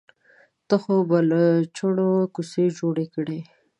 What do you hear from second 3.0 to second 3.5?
کړې.